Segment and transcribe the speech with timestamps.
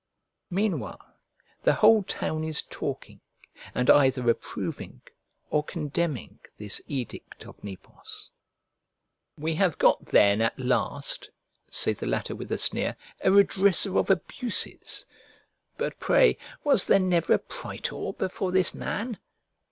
[0.49, 0.99] Meanwhile
[1.61, 3.21] the whole town is talking,
[3.75, 5.03] and either approving
[5.51, 8.31] or condemning this edict of Nepos.
[9.37, 11.29] We have got then at last
[11.69, 15.05] (say the latter with a sneer) a redressor of abuses.
[15.77, 19.19] But pray was there never a praetor before this man?